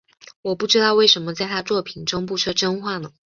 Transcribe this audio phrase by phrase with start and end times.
[0.41, 3.11] 我不知道为什么在他作品中不说真话呢？